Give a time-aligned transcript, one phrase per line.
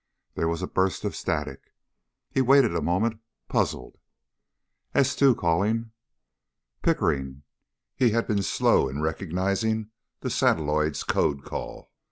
[0.33, 1.75] There was a burst of static.
[2.31, 3.99] He waited a moment, puzzled.
[4.95, 5.91] "S two calling...."
[6.81, 7.43] Pickering!
[7.95, 9.91] He had been slow in recognizing
[10.21, 11.91] the satelloid's code call.